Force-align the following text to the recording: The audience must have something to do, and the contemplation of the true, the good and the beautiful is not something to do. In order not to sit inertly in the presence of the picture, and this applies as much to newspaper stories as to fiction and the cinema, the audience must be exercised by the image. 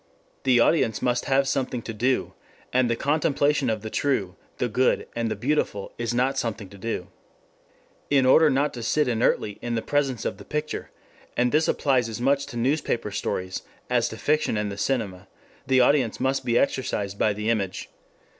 The 0.45 0.59
audience 0.59 1.03
must 1.03 1.25
have 1.25 1.47
something 1.47 1.83
to 1.83 1.93
do, 1.93 2.33
and 2.73 2.89
the 2.89 2.95
contemplation 2.95 3.69
of 3.69 3.83
the 3.83 3.91
true, 3.91 4.35
the 4.57 4.67
good 4.67 5.07
and 5.15 5.29
the 5.29 5.35
beautiful 5.35 5.91
is 5.99 6.11
not 6.11 6.39
something 6.39 6.69
to 6.69 6.77
do. 6.79 7.09
In 8.09 8.25
order 8.25 8.49
not 8.49 8.73
to 8.73 8.81
sit 8.81 9.07
inertly 9.07 9.59
in 9.61 9.75
the 9.75 9.83
presence 9.83 10.25
of 10.25 10.37
the 10.39 10.43
picture, 10.43 10.89
and 11.37 11.51
this 11.51 11.67
applies 11.67 12.09
as 12.09 12.19
much 12.19 12.47
to 12.47 12.57
newspaper 12.57 13.11
stories 13.11 13.61
as 13.91 14.09
to 14.09 14.17
fiction 14.17 14.57
and 14.57 14.71
the 14.71 14.75
cinema, 14.77 15.27
the 15.67 15.81
audience 15.81 16.19
must 16.19 16.43
be 16.43 16.57
exercised 16.57 17.19
by 17.19 17.31
the 17.31 17.51
image. 17.51 17.87